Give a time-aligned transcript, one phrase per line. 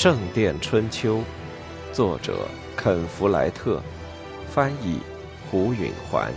[0.02, 1.18] 《圣殿春秋》，
[1.92, 3.82] 作者肯·弗莱特，
[4.48, 5.00] 翻译
[5.50, 6.32] 胡允环。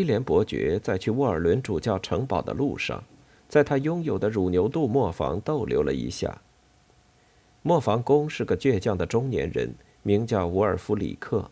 [0.00, 3.04] 威廉伯爵在去沃尔伦主教城堡的路上，
[3.50, 6.40] 在他拥有的乳牛渡磨坊逗留了一下。
[7.60, 9.74] 磨坊工是个倔强的中年人。
[10.02, 11.50] 名叫沃尔夫里克，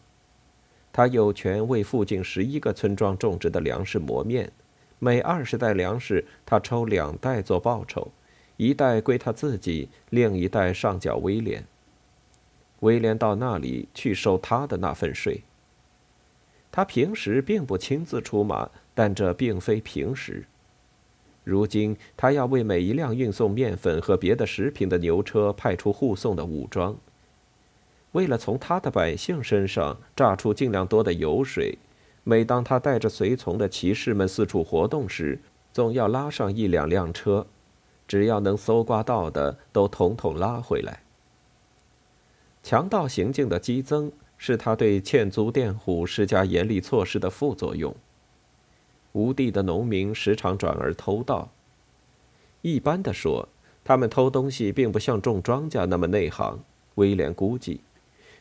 [0.91, 4.51] 他有权为附近十一个村庄种植的粮食磨面，
[4.98, 8.11] 每二十袋粮食，他抽两袋做报酬，
[8.56, 11.62] 一袋归他自己，另一袋上缴威廉。
[12.80, 15.42] 威廉到那里去收他的那份税。
[16.70, 20.44] 他平时并不亲自出马，但这并非平时。
[21.44, 26.94] 如今他要为每一辆运送面粉和别的食品的牛车派出护送的武装。
[28.12, 31.78] 为了从他的百姓身上榨出尽量多的油水，
[32.25, 35.41] 每当他带着随从的骑士们四处活动时，
[35.72, 37.47] 总要拉上一两辆车，
[38.06, 41.03] 只要能搜刮到的都统统拉回来。
[42.62, 47.94] 强盗行径的激增是他对欠租佃户施加严厉措施的副作用。
[49.12, 51.50] 无地的农民时常转而偷盗。
[52.62, 53.48] 一般的说，
[53.84, 56.61] 他们偷东西并不像种庄稼那么内行。
[56.94, 57.81] 威廉估计。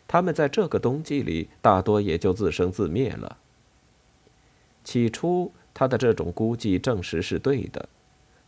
[0.08, 3.38] 他们在这个冬季里大多也就自生自灭了。
[4.84, 7.90] 起初，他的这种估计证实是对的：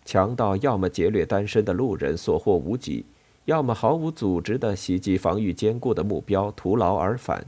[0.05, 3.03] 强盗要么劫掠单身的路人，所获无几；
[3.49, 7.47] 要么毫无组织地袭击防御坚固的目标，徒劳而返。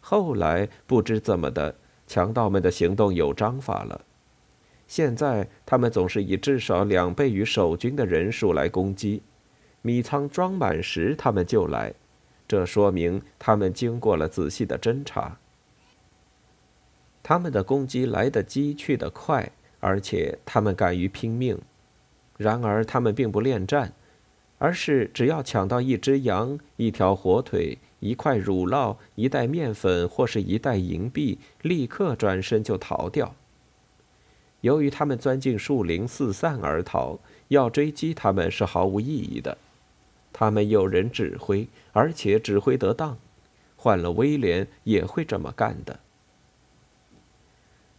[0.00, 1.74] 后来不知怎么的，
[2.06, 4.00] 强盗们的行动有章法了。
[4.86, 9.20] 现在，他们总是以至少两倍于守军的人数来攻击。
[9.82, 11.92] 米仓装满时，他们就来。
[12.48, 15.36] 这说明他们经过了仔细的侦查。
[17.22, 21.58] 他们的攻击来得急，去得快，而且他们敢于拼命。
[22.38, 23.92] 然而，他们并不恋战，
[24.58, 33.34] 而是只要抢到一只羊、一条火腿、一块乳酪、一袋面粉或是一袋银币，立刻转身就逃掉。
[34.60, 39.56] 由于他们钻进树林四散而逃，要追击他们是毫无意义的。
[40.32, 43.16] 他们有人指挥，而且指挥得当，
[43.76, 46.00] 换了威廉也会这么干的。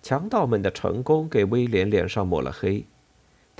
[0.01, 2.85] 强盗们的成功给威廉脸上抹了黑，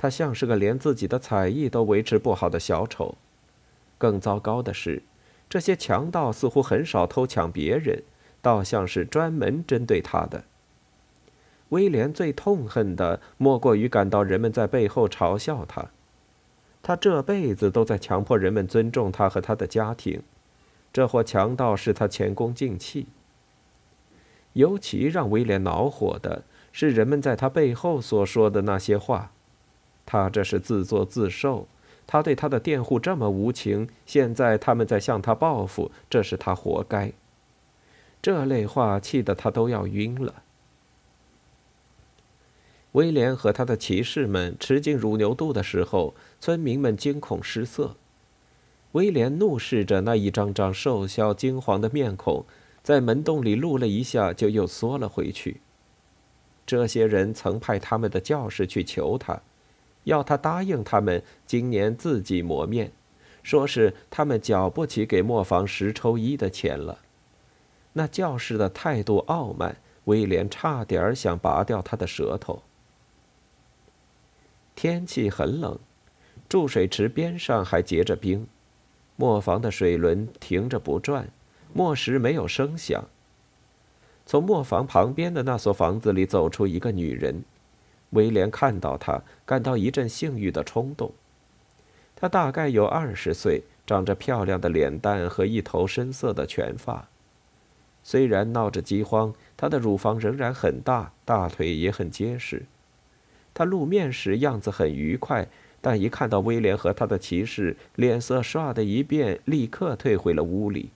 [0.00, 3.16] 他像是个连自己的才艺都维持不好的小丑。
[3.98, 5.02] 更糟糕的是，
[5.46, 8.02] 这些强盗似乎很少偷抢别人，
[8.40, 10.44] 倒像是专门针对他的。
[11.68, 15.90] 威廉最痛恨的莫过于感到人们在背后嘲笑他。
[16.82, 20.22] 他这辈子都在强迫人们尊重他和他的家庭，
[20.90, 23.08] 这伙强盗使他前功尽弃。
[24.54, 29.32] 尤其让威廉恼火的是人们在他背后所说的那些话，
[30.10, 31.68] 他这是自作自受。
[32.04, 37.12] 他对他的佃户这么无情，现在他们在向他报复，这是他活该。
[38.20, 40.42] 这类话气得他都要晕了。
[42.92, 47.94] 威廉和他的骑士们吃进乳牛肚的时候，村民们惊恐失色。
[48.92, 52.44] 威廉怒视着那一张张瘦削惊惶的面孔，
[52.82, 55.60] 在门洞里露了一下，就又缩了回去。
[56.66, 59.40] 这些人曾派他们的教士去求他，
[60.04, 62.92] 要他答应他们今年自己磨面，
[63.42, 66.98] 说是他们缴不起给磨坊十抽一的钱了。
[67.92, 72.62] 那教士的态度傲慢，威廉差点想拔掉他的舌头。
[74.74, 75.78] 天气很冷，
[76.48, 78.46] 注水池边上还结着冰，
[79.16, 81.28] 磨坊的水轮停着不转，
[81.74, 83.04] 磨石没有声响。
[84.24, 87.42] 从磨坊旁边的那所房子里走出一个女人，
[88.10, 91.12] 威廉看到她，感到一阵性欲的冲动。
[92.16, 97.08] 她大概有二十岁，长着漂亮的脸蛋和一头深色的全发。
[98.02, 102.64] 虽然闹着饥荒，她的乳房仍然很大，大腿也很结实。
[103.52, 105.48] 他露面时样子很愉快，
[105.80, 110.90] 但一看到威廉和他的骑士，脸色唰的一变，立刻退回了屋里。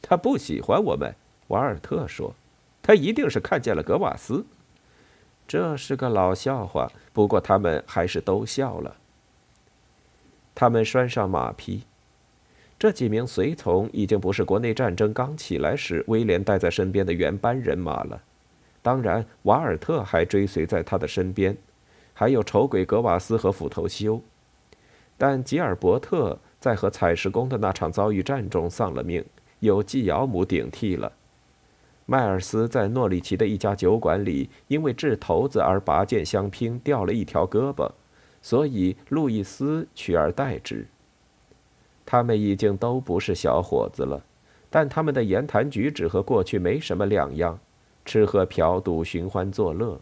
[0.00, 1.14] 他不喜欢我们，
[1.48, 2.34] 瓦尔特说。
[2.82, 4.46] 他一定是看见了格瓦斯。
[5.48, 8.96] 这是个老笑话，不过他们还是都笑了。
[10.54, 11.82] 他们拴上马匹，
[12.78, 18.20] 这几名随从已经不是国内战争刚起来时威廉带在身边的原班人马了。
[18.82, 21.56] 当然，瓦尔特还追随在他的身边，
[22.14, 24.20] 还有丑鬼格瓦斯和斧头修。
[25.18, 29.24] 但吉尔伯特在和采石工的那场遭遇战中丧了命，
[29.60, 31.12] 由季尧姆顶替了。
[32.08, 37.90] 迈尔斯在诺里奇的一家酒馆里，因为掷骰子而拔剑相拼，掉了一条胳膊，
[38.40, 40.86] 所以路易斯取而代之。
[42.04, 44.22] 他们已经都不是小伙子了，
[44.70, 47.58] 但他们的言谈举止和过去没什么两样，
[48.04, 50.00] 吃喝嫖赌，寻欢作乐。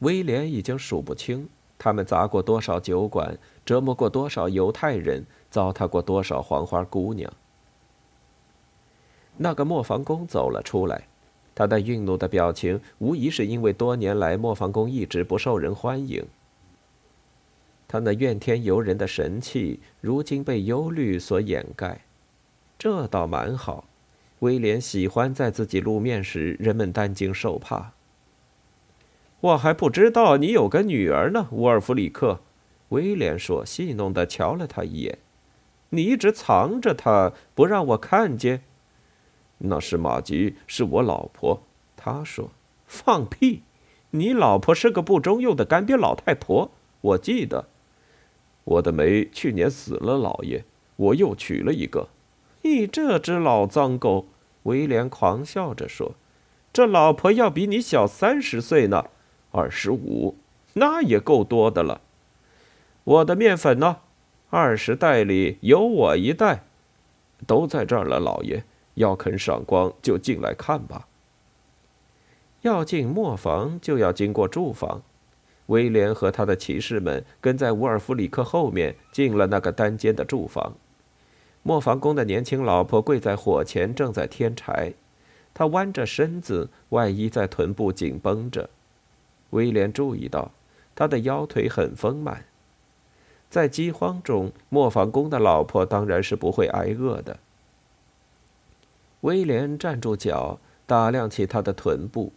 [0.00, 1.48] 威廉已经数不清
[1.78, 7.32] 他们砸过多少酒馆，折磨过多少犹太人，糟蹋过多少黄花姑娘。
[9.38, 11.06] 那个磨坊工走了出来，
[11.54, 16.24] 他那愠怒的表情无疑是因为多年来磨坊工一直不受人欢迎。
[17.88, 22.00] 他那怨天尤人的神气如今被忧虑所掩盖，
[22.78, 23.84] 这倒蛮好。
[24.40, 27.92] 威廉喜欢在自己露面时人们担惊受怕。
[29.40, 32.40] 我还不知道你有个女儿呢，沃尔弗里克。
[32.90, 35.18] 威廉说，戏弄的瞧了他一眼。
[35.90, 38.62] 你一直藏着她，不让我看见。
[39.58, 41.62] 那是马吉，是我老婆。
[41.96, 42.50] 他说
[42.86, 43.62] ：“放屁！
[44.10, 46.70] 你老婆是个不中用的干瘪老太婆。
[47.00, 47.68] 我记得，
[48.64, 50.64] 我的梅去年死了，老爷，
[50.96, 52.08] 我又娶了一个。
[52.62, 54.26] 你这只老脏狗！”
[54.64, 56.14] 威廉狂笑着说
[56.72, 59.06] ：“这老婆要比你小三十岁呢，
[59.52, 60.36] 二十五，
[60.74, 62.00] 那也够多的了。
[63.04, 63.98] 我的面粉呢？
[64.50, 66.64] 二十袋里有我一袋，
[67.46, 68.64] 都在这儿了，老爷。”
[68.96, 71.08] 要肯赏光，就进来看吧。
[72.60, 75.00] 要进磨坊，就要经过住房。
[75.66, 80.74] 威廉和他的骑士们跟在伍尔弗里克后面进了那个单间的住房。
[81.62, 84.92] 磨坊工的年轻老婆跪在火前，正在添柴。
[85.52, 88.70] 她弯着身子，外衣在臀部紧绷着。
[89.50, 90.52] 威廉注意到，
[90.94, 92.44] 她的腰腿很丰满。
[93.50, 97.38] 在饥荒中，磨坊工的老婆当然是不会挨饿的。
[99.22, 102.32] 威廉站住脚，打量起他的臀部。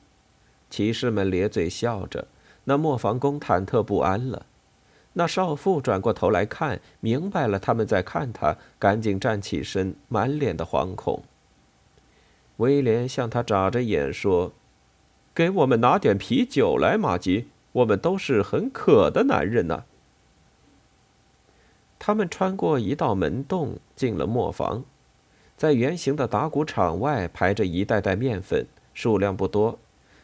[0.69, 2.27] 骑士们咧嘴笑着。
[2.65, 4.45] 那磨坊工忐忑不安了。
[5.13, 11.23] 那少妇转过头来看，明白了他们在看他，赶紧站起身，满脸的惶恐。
[12.57, 14.53] 威廉向他眨着眼说
[15.33, 17.47] ：“给我们拿点啤酒来，马吉。
[17.71, 19.85] 我们都是很渴的男人呢。”
[21.97, 24.83] 他们穿过一道门洞，进了磨坊。
[25.59, 29.77] 在圆形的打谷场外排着一袋袋面粉，数量不多，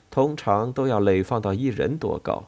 [0.10, 2.46] 通常都要垒放到一人多高。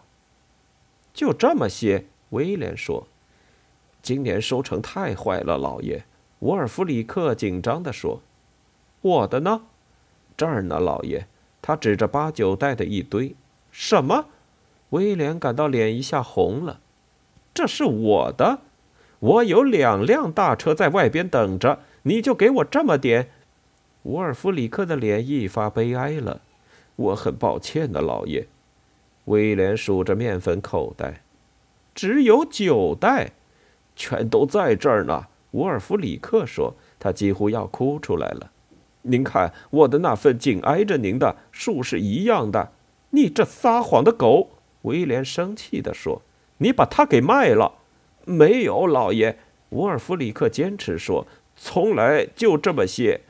[1.13, 3.05] 就这么些，威廉说
[4.01, 6.05] ：“今年收成太坏了，老爷。”
[6.39, 8.21] 沃尔弗里克紧张地说
[9.01, 9.63] ：“我的呢？
[10.37, 11.27] 这儿呢，老爷。”
[11.61, 13.35] 他指着八九袋的一堆。
[13.69, 14.27] 什么？
[14.91, 16.79] 威廉感到脸一下红了。
[17.53, 18.59] 这是我的，
[19.19, 21.79] 我有两辆大车在外边等着。
[22.07, 23.27] 你就给我这么点，
[24.03, 26.39] 沃尔夫里克的脸一发悲哀了。
[26.95, 28.47] 我很抱歉的，老爷。
[29.25, 31.21] 威廉数着面粉口袋，
[31.93, 33.31] 只有九袋，
[33.93, 35.25] 全都在这儿呢。
[35.51, 38.51] 沃尔夫里克说，他几乎要哭出来了。
[39.01, 42.71] 您看，我的那份紧挨着您的，数是一样的。
[43.09, 44.51] 你这撒谎的狗！
[44.83, 46.21] 威廉生气地说
[46.59, 47.73] ：“你把它给卖了？”
[48.23, 49.37] 没有，老爷。
[49.71, 51.27] 沃尔夫里克坚持说。
[51.57, 53.21] 从来就这么些。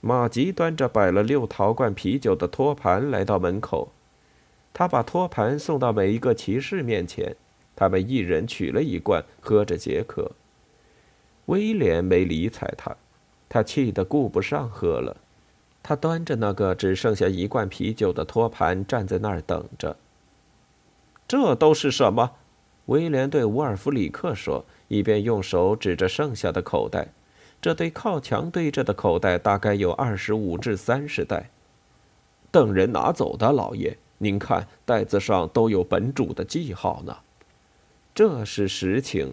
[0.00, 3.92] 马吉端着摆了六陶罐啤酒的托盘来到门口，
[4.74, 7.36] 他把托盘送到每一个骑士面前，
[7.76, 10.32] 他们一人取了一罐，喝着解渴。
[11.46, 12.96] 威廉没理睬他，
[13.48, 15.16] 他气得顾不上喝了。
[15.84, 19.96] 他端着那个只剩下一罐啤酒的托盘站在那儿等着。
[21.28, 22.32] 这都是什么？
[22.86, 27.08] 威廉对伍尔弗里克说，一边用手指着剩下的口袋。
[27.62, 31.48] 这对靠墙对着的口袋大概有二十五至三十袋，
[32.50, 37.18] 等人拿走的，老爷，您看袋子上都有本主的记号呢。
[38.12, 39.32] 这是实情，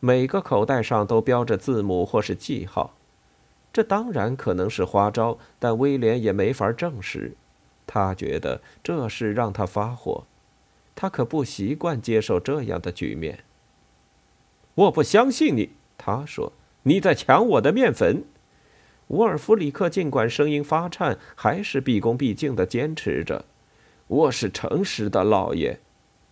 [0.00, 2.94] 每个口袋上都标着字母或是记号。
[3.72, 7.32] 这当然可能是花招，但威廉也没法证实。
[7.86, 10.24] 他觉得这事让他发火，
[10.94, 13.38] 他可不习惯接受这样的局面。
[14.74, 16.52] 我不相信你，他说。
[16.84, 18.24] 你在抢我的面粉，
[19.08, 23.44] 沃尔弗里克尽管声音发颤，还是毕恭毕敬的坚持着
[24.08, 25.78] ：“我是诚实的，老爷，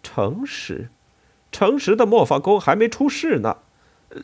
[0.03, 0.89] 诚实，
[1.53, 3.59] 诚实的磨坊工还没出事呢，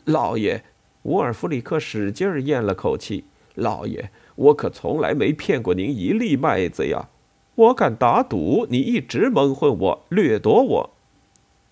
[0.03, 0.63] 老爷。”
[1.03, 3.23] 沃尔弗里克使劲儿咽了口气
[3.55, 7.07] ：“老爷，我可从来没骗过您一粒麦子呀！
[7.55, 10.89] 我敢打赌，你一直蒙混我，掠夺我。”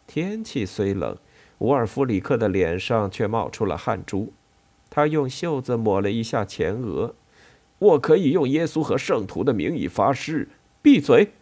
[0.07, 1.17] 天气虽冷，
[1.57, 4.31] 沃尔弗里克的脸上却冒出了汗珠。
[4.95, 7.15] 他用袖子抹了一下前额。
[7.79, 10.47] “我可以用耶稣和圣徒的名义发誓。”
[10.81, 11.33] 闭嘴！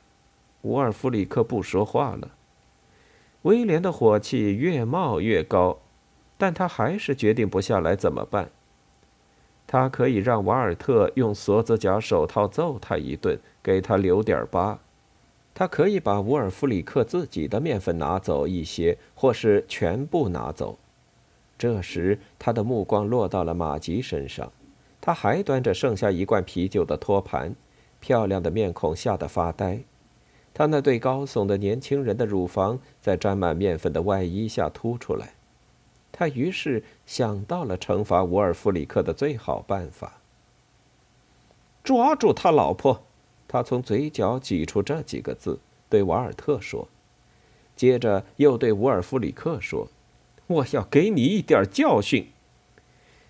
[0.64, 2.32] 乌尔弗里克不说话了。
[3.44, 5.78] 威廉的火气越冒越高。
[6.36, 8.50] 但他还是决定不下来，怎么办？
[9.68, 14.80] 他可以让瓦尔特用锁子甲手套揍他一顿，给他留点疤；
[15.54, 20.80] 他可以把乌尔弗里克自己的面粉拿走一些，或是全部拿走。
[21.64, 24.52] 这时，他的目光落到了马吉身上，
[25.00, 27.56] 他还端着剩下一罐啤酒的托盘，
[28.02, 29.80] 漂亮的面孔吓得发呆。
[30.54, 35.36] 他那对高耸的年轻人的乳房在沾满面粉的外衣下凸出来。
[36.12, 40.20] 他于是想到了惩罚伍尔夫里克的最好办法：
[41.82, 43.04] 抓住他老婆。
[43.48, 46.90] 他从嘴角挤出这几个字，对瓦尔特说，
[47.74, 49.88] 接着又对伍尔夫里克说
[50.54, 52.30] ：“我要给你一点教训。”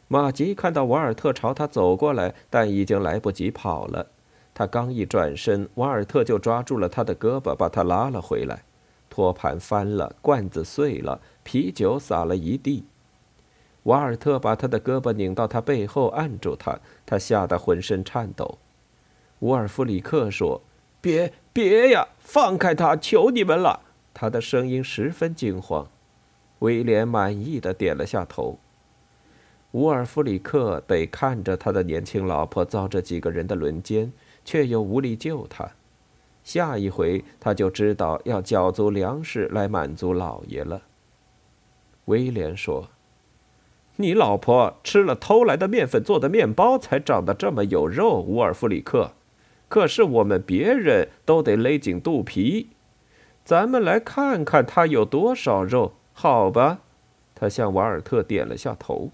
[0.07, 4.07] 马吉看到瓦尔特朝他走过来，但已经来不及跑了。
[4.53, 8.63] 他刚一转身，瓦尔特就抓住了他的胳膊，把他拉了回来。
[9.09, 11.19] 托盘翻了，罐子碎了。
[11.43, 12.85] 啤酒洒了一地，
[13.83, 18.57] 瓦尔特把他的胳膊拧到他背后，按住他，他吓得浑身颤抖。
[19.39, 20.61] 乌尔弗里克说
[21.01, 23.81] ：“别别呀，放开他，求你们了！”
[24.13, 25.87] 他的声音十分惊慌。
[26.63, 28.57] 威廉满意的点了下头。
[29.71, 34.13] 乌尔弗里克得看着他的年轻老婆遭这几个人的轮奸，
[34.45, 35.71] 却又无力救他。
[36.43, 40.83] 下一回他就知道要缴足粮食来满足老爷了。
[42.05, 42.89] 威廉说
[43.97, 49.11] ：“你老婆吃了偷来的面粉做的面包，才长得这么有肉。”乌尔弗里克，
[49.67, 52.69] 可是我们别人都得勒紧肚皮。
[53.43, 56.79] 咱们来看看他有多少肉，好吧？
[57.35, 59.11] 他向瓦尔特点了下头。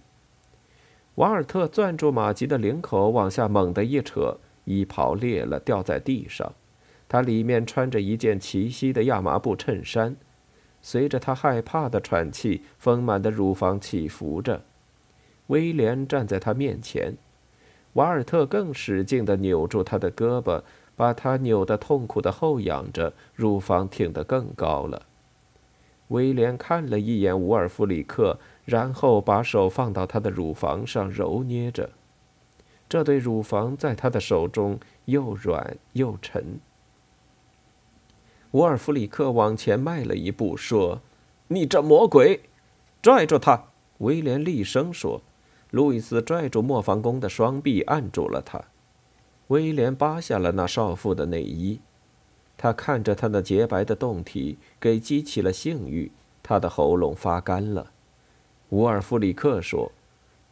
[1.15, 6.53] 瓦尔特攥住马吉的领口，往下猛地一扯，衣袍裂了，掉在地上。
[7.07, 10.15] 他里面穿着一件齐膝的亚麻布衬衫。
[10.81, 14.61] 随着他害怕的喘气，丰满的乳房起伏着。
[15.47, 17.17] 威廉站在他面前，
[17.93, 20.61] 瓦尔特更使劲地扭住他的胳膊，
[20.95, 25.07] 把他扭得痛苦的后仰着，乳房挺得更高了。
[26.09, 31.89] 威廉看了一眼伍尔弗里克，然后把手放到他的乳房上揉捏着，
[32.87, 36.59] 这对乳房在他的手中又软又沉。
[38.51, 41.01] 沃尔弗里克往前迈了一步，说
[41.49, 42.41] ：“你这魔鬼，
[43.01, 43.65] 拽住他！”
[43.99, 45.21] 威廉厉声说。
[45.71, 48.59] 路易斯拽住磨坊工的双臂，按住了他。
[49.49, 51.79] 威廉扒下了那少妇的内衣，
[52.61, 56.11] 他看着她那洁白的胴体，给激起了性欲。
[56.43, 57.91] 他的喉咙发干了。
[58.69, 59.93] 沃尔弗里克说：“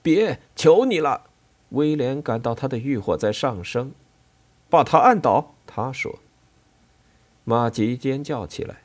[0.02, 1.24] 别，求你了！”
[1.72, 3.92] 威廉感到他的欲火在上升，
[4.70, 5.54] 把他按倒。
[5.66, 6.20] 他说。
[7.44, 8.84] 马吉尖叫起来，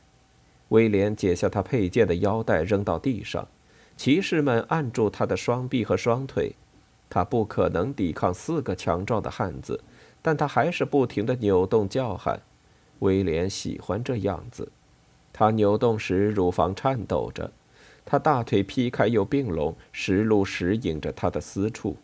[0.67, 3.47] 威廉解下他佩剑的腰带扔到地上，
[3.95, 6.55] 骑士们按住他的双臂和双腿，
[7.09, 9.79] 他不可能抵抗四个强壮的汉子，
[10.21, 12.41] 但他还是不停地扭动叫喊。
[12.99, 14.71] 威廉喜欢这样子，
[15.31, 17.51] 他扭动时乳房颤抖着，
[18.05, 21.97] 他大腿劈开又并拢，时路时引着他的私处。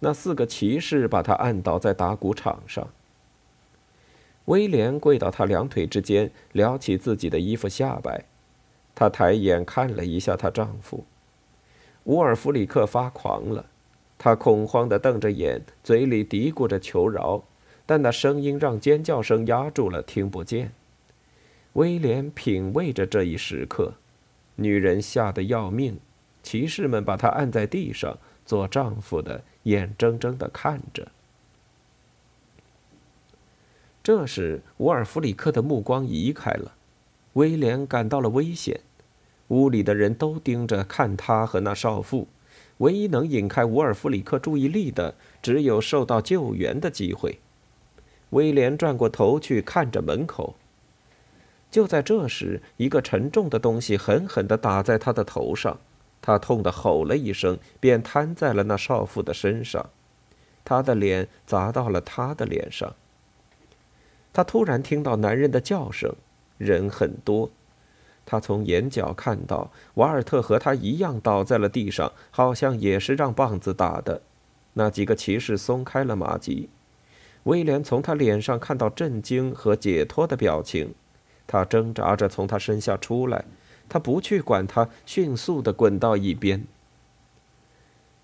[0.00, 2.88] 那四个骑士把他按倒在打鼓场上。
[4.44, 8.24] 威廉跪到他两腿之间，撩起自己的衣服下摆。
[8.94, 11.04] 他抬眼看了一下她丈夫。
[12.04, 13.66] 乌尔弗里克发狂了，
[14.16, 17.44] 他恐慌地瞪着眼，嘴里嘀咕着求饶，
[17.88, 20.72] 但那声音让尖叫声压住了，听不见。
[21.72, 23.94] 威廉品味着这一时刻，
[24.56, 25.98] 女人吓得要命，
[26.42, 31.08] 骑士们把她按在地上，做丈夫的眼睁睁地看着。
[34.02, 36.74] 这时，沃尔弗里克的目光移开了，
[37.32, 38.82] 威廉感到了危险。
[39.48, 42.28] 屋里的人都盯着看他和那少妇，
[42.78, 47.38] 唯一能引开沃尔弗里克注意力的，只有受到救援的机会。
[48.30, 50.54] 威廉转过头去看着门口。
[51.70, 55.78] 就在这时，一个沉重的东西狠狠地打在他的头上，
[56.22, 59.90] 他痛得吼了一声，便瘫在了那少妇的身上，
[60.64, 62.94] 他的脸砸到了他的脸上。
[64.32, 66.14] 他突然听到男人的叫声，
[66.56, 67.50] 人很多。
[68.24, 74.22] 他从眼角看到瓦尔特和他一样倒在了地上，好像也是让棒子打的。
[74.74, 76.68] 那几个骑士松开了马吉。
[77.44, 80.94] 威廉从他脸上看到震惊和解脱的表情，
[81.46, 83.44] 他挣扎着从他身下出来，
[83.88, 86.64] 他不去管他，迅速地滚到一边。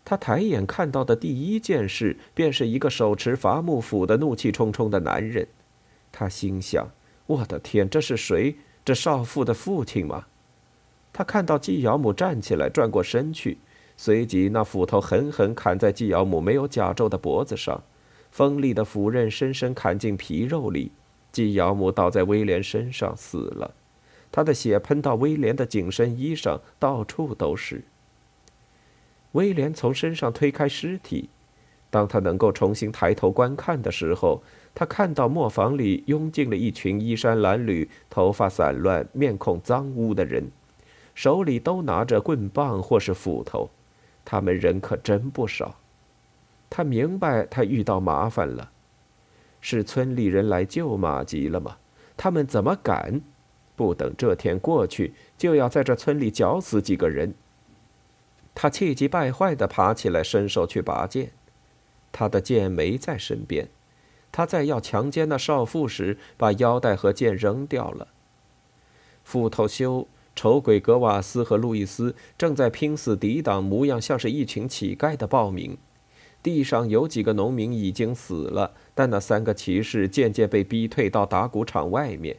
[0.05, 5.49] 他抬眼看到的第一件事，便是一个手持伐木斧的怒气冲冲的男人。
[6.13, 6.91] 他心想
[7.27, 8.57] ：“我的天，这是谁？
[8.85, 10.27] 这少妇的父亲吗？”
[11.11, 13.57] 他看到季尧姆站起来，转过身去，
[13.97, 17.83] 随即那斧头狠狠砍在季尧姆没有甲胄的脖子上。
[18.35, 20.91] 锋利的斧刃深深砍进皮肉里，
[21.31, 23.73] 基尧姆倒在威廉身上死了，
[24.33, 27.85] 他的血喷到威廉的紧身衣上，到处都是。
[29.31, 31.29] 威廉从身上推开尸体，
[31.91, 34.43] 当他能够重新抬头观看的时候，
[34.75, 40.51] 他看到磨坊里拥进了一群衣衫褴褛、头发散乱、面孔脏污的人，
[41.15, 43.71] 手里都拿着棍棒或是斧头，
[44.25, 45.77] 他们人可真不少。
[46.77, 48.73] 他明白，他遇到麻烦了，
[49.61, 51.77] 是村里人来救马吉了吗？
[52.17, 53.21] 他们怎么敢？
[53.77, 57.35] 不等这天过去，就要在这村里绞死几个人。
[58.57, 61.31] 他气急败坏地爬起来，伸手去拔剑，
[62.11, 63.69] 他的剑没在身边。
[64.33, 68.09] 他在要强奸那少妇时，把腰带和剑扔掉了。
[69.23, 75.79] 斧头修、丑鬼格瓦斯和路易斯正在拼死抵挡，模样像是一群乞丐的暴民。
[76.45, 82.37] 地上有几个农民已经死了，但那三个骑士渐渐被逼退到打谷场外面。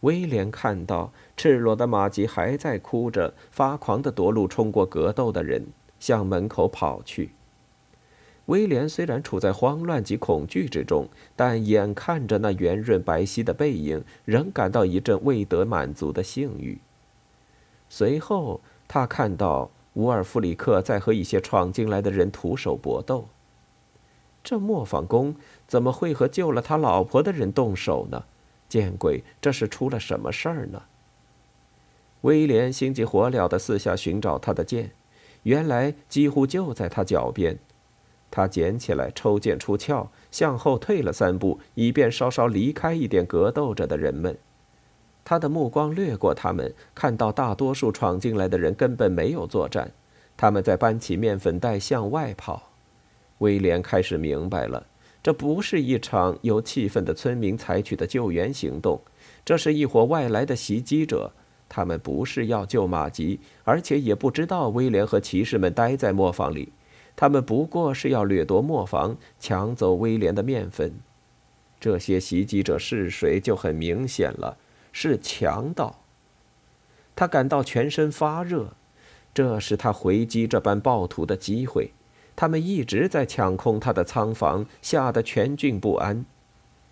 [0.00, 5.68] 威廉看到赤裸的马吉还在哭着，发狂地夺路冲过格斗的人，
[5.98, 7.30] 向门口跑去。
[8.44, 16.78] 威廉虽然处在慌乱及恐惧之中，但眼看着那圆润白皙的背影，仍感到一阵未得满足的性欲。
[17.88, 19.70] 随后，他看到。
[19.96, 23.28] 乌尔弗里克在和一些闯进来的人徒手搏斗。
[24.42, 25.34] 这磨坊工
[25.66, 28.24] 怎么会和救了他老婆的人动手呢？
[28.68, 30.82] 见鬼，这是出了什么事儿呢？
[32.22, 34.90] 威廉心急火燎地四下寻找他的剑，
[35.44, 37.58] 原来几乎就在他脚边。
[38.30, 44.36] 他捡起来，抽剑出鞘，向后退了三步，以便稍稍离开一点格斗着的人们。
[45.28, 49.90] 他的目光掠过他们，看到大多数闯进来的人根本没有作战，
[50.36, 52.70] 他们在搬起面粉袋向外跑。
[53.38, 54.86] 威廉开始明白了，
[55.24, 59.00] 这不是一场由气愤的村民采取的救援行动，
[59.44, 61.32] 这是一伙外来的袭击者。
[61.68, 66.72] 他们不是要救马吉，而且也不知道威廉和骑士们待在磨坊里，
[67.16, 70.94] 他们不过是要掠夺磨坊，抢走威廉的面粉。
[71.80, 74.56] 这些袭击者是谁，就很明显了。
[74.98, 76.00] 是强盗。
[77.14, 78.72] 他感到全身发热，
[79.34, 81.90] 这是他回击这般暴徒的机会。
[82.34, 86.24] 他们一直在抢空他的仓房，吓得全郡不安。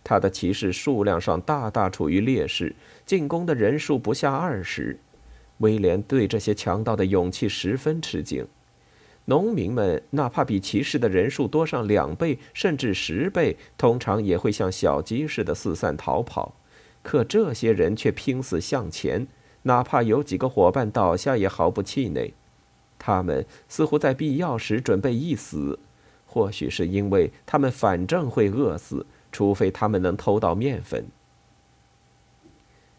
[0.03, 4.99] 他的骑士数量上大大处于劣势，进攻的人数不下二十。
[5.59, 8.47] 威廉对这些强盗的勇气十分吃惊。
[9.25, 16.55] 农民们哪怕比骑士的人数多上两倍甚至十倍，通常也会像小鸡似的四散逃跑。
[17.05, 19.29] 可这些人却拼死向前，
[19.63, 22.35] 哪怕有几个伙伴倒下也毫不气馁。
[22.99, 25.79] 他们似乎在必要时准备一死，
[26.25, 31.05] 或许是因为他们反正会饿死，除非他们能偷到面粉。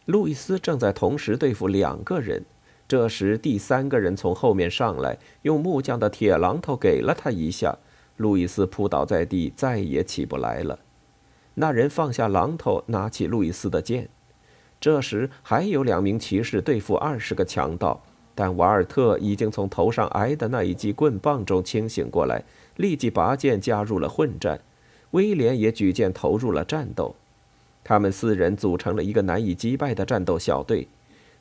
[0.06, 2.46] 路易斯正在同时对付两个人，
[2.88, 7.80] 这时第三个人从后面上来，用木匠的铁榔头给了他一下，
[8.18, 10.78] 路易斯扑倒在地，再也起不来了。
[11.56, 14.08] 那人放下榔头，拿起路易斯的剑。
[14.80, 18.04] 这时还有两名骑士对付二十个强盗，
[18.36, 22.44] 但瓦尔特已经从头上挨的那一记棍棒中清醒过来，
[22.76, 24.60] 立即拔剑加入了混战。
[25.12, 27.16] 威廉也举剑投入了战斗。
[27.84, 30.88] 他们四人组成了一个难以击败的战斗小队。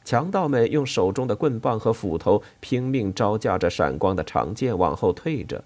[0.04, 5.64] 强盗们用手中的棍棒和斧头拼命招架着闪光的长剑，往后退着。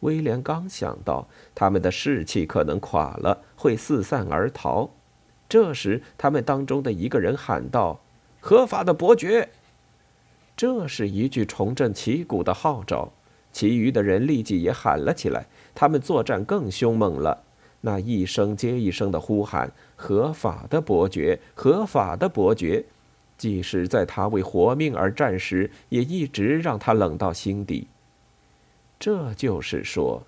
[0.00, 4.90] 威廉刚想到他们的士气可能垮了，会四散而逃，
[5.48, 8.00] 这时他们当中的一个人喊道
[8.40, 9.48] ：“合法的伯爵！”
[10.56, 13.12] 这是一句重振旗鼓的号召，
[13.52, 15.46] 其余的人立即也喊了起来。
[15.74, 17.44] 他们作战更凶猛了，
[17.82, 22.84] 那一声接一声的呼喊：“合法的伯爵，合法的伯爵！”
[23.36, 27.86] 即使在他为活命而战时，也一直让他冷到心底。
[28.98, 30.22] 这就是说，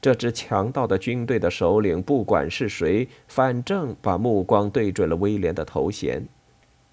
[0.00, 6.26] 这支强盗的军队的首领不管是谁，反正把目光对准了威廉的头衔。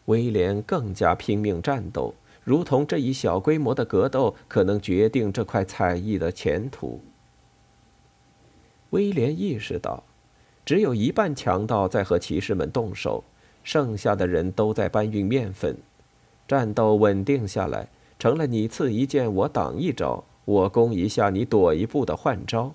[0.05, 2.13] 威廉更加拼命战斗，
[2.43, 6.99] 如同这一小规模的格斗可能决定这块彩艺的前途。
[8.89, 10.03] 威廉意识到，
[10.65, 13.23] 只有一半强盗在和骑士们动手，
[13.63, 15.77] 剩下的人都在搬运面粉。
[16.47, 17.87] 战斗稳定下来，
[18.19, 22.73] 成了你刺一剑，我挡一招，我攻一下，你躲一步的换招。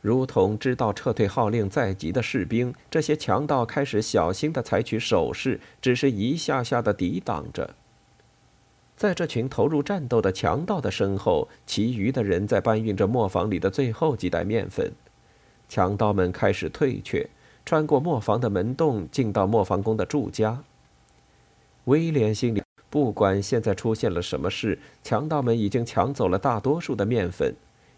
[0.00, 7.74] 如同知道撤退号令在即的士兵，这些强盗开始小心地采取手势，只是一下下地抵挡着。
[8.96, 14.92] 在这群投入战斗的强盗的身后，其余的人在搬运着磨坊里的最后几袋面粉。
[15.68, 17.28] 强盗们开始退却，
[17.64, 20.64] 穿过磨坊的门洞，进到磨坊工的住家。
[21.84, 27.54] 威廉心里，不管现在出现了什么事，强盗们已经抢走了大多数的面粉。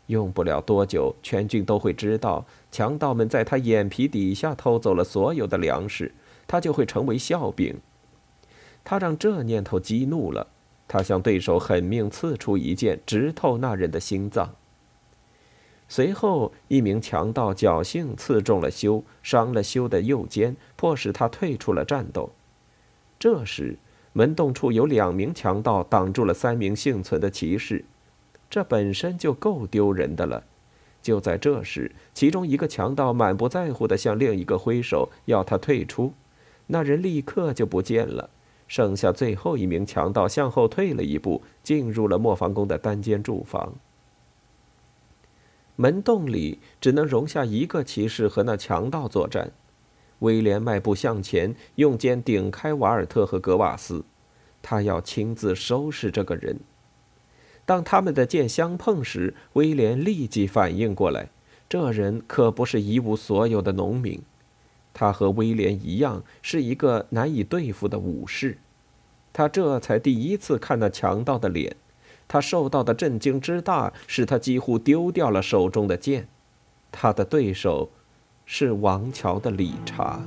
[0.06, 6.12] 用不了多久，全军都会知道强盗们在他眼皮底下偷走了所有的粮食，
[6.46, 7.74] 他就会成为笑柄。
[8.84, 10.46] 他让这念头激怒了，
[10.86, 14.54] 他向对手狠命刺出一剑，直透那人的心脏。
[15.88, 22.30] 随后，一名强盗侥幸刺中了修，伤了修的右肩，迫使他退出了战斗。
[23.18, 23.76] 这时，
[24.14, 27.84] 门洞处有两名强盗挡住了三名幸存的骑士。
[28.48, 30.44] 这本身就够丢人的了。
[31.02, 36.14] 就在这时，其中一个强盗满不在乎地向另一个挥手，要他退出。
[36.68, 38.30] 那人立刻就不见了。
[38.66, 43.74] 剩下最后一名强盗向后退了一步，进入了磨坊工的单间住房。
[45.76, 49.50] 门洞里只能容下一个骑士和那强盗作战。
[50.20, 54.04] 威廉迈步向前，用剑顶开瓦尔特和格瓦斯，
[54.62, 56.58] 他要亲自收拾这个人。
[57.66, 61.28] 当他们的剑相碰时，威廉立即反应过来，
[61.68, 64.22] 这人可不是一无所有的农民，
[64.92, 68.58] 他和威廉一样是一个难以对付的武士。
[69.32, 71.74] 他这才第一次看那强盗的脸，
[72.28, 76.28] 他受到的震惊之大，使他几乎丢掉了手中的剑。
[76.92, 77.90] 他的对手
[78.44, 80.20] 是王乔的理查。